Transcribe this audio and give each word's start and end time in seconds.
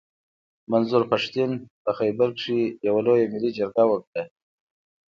منظور 0.71 1.03
پښتين 1.11 1.51
په 1.83 1.91
خېبر 1.99 2.29
کښي 2.37 2.61
يوه 2.87 3.01
لويه 3.05 3.31
ملي 3.33 3.51
جرګه 3.57 3.83
وکړه. 3.87 4.23